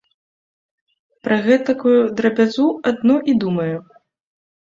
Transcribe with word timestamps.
Пра 1.25 1.35
гэтакую 1.47 1.93
драбязу 2.19 2.67
адно 2.93 3.15
і 3.33 3.35
думае. 3.43 3.71